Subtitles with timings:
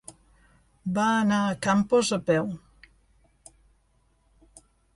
[0.95, 2.49] Va anar a Campos a peu.